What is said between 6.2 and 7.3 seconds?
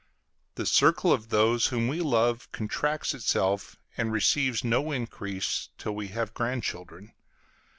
grandchildren.